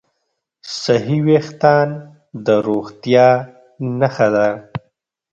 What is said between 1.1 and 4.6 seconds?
وېښتيان د روغتیا نښه ده.